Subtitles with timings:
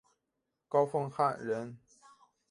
[0.67, 1.77] 高凤翰人。